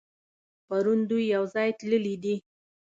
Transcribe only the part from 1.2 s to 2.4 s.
يوځای تللي دي.